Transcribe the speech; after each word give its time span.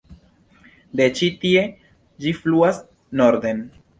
De 1.01 1.05
ĉi-tie 1.19 1.63
ĝi 2.25 2.35
fluas 2.39 2.83
norden. 3.23 3.63